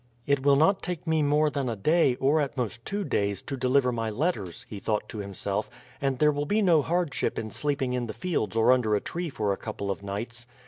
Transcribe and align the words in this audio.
"It 0.25 0.41
will 0.43 0.55
not 0.55 0.81
take 0.81 1.05
me 1.05 1.21
more 1.21 1.51
than 1.51 1.69
a 1.69 1.75
day, 1.75 2.15
or 2.15 2.41
at 2.41 2.57
most 2.57 2.83
two 2.85 3.03
days, 3.03 3.43
to 3.43 3.55
deliver 3.55 3.91
my 3.91 4.09
letters," 4.09 4.65
he 4.67 4.79
thought 4.79 5.07
to 5.09 5.19
himself, 5.19 5.69
"and 6.01 6.17
there 6.17 6.31
will 6.31 6.47
be 6.47 6.63
no 6.63 6.81
hardship 6.81 7.37
in 7.37 7.51
sleeping 7.51 7.93
in 7.93 8.07
the 8.07 8.13
fields 8.15 8.55
or 8.55 8.71
under 8.71 8.95
a 8.95 8.99
tree 8.99 9.29
for 9.29 9.53
a 9.53 9.57
couple 9.57 9.91
of 9.91 10.01
nights. 10.01 10.47